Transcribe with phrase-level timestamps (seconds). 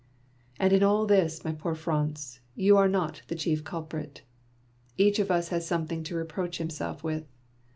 [0.59, 4.23] 'And in all this, my poor Franz, you are not the chief culprit.
[4.97, 7.27] Each of us has something to reproach himself with.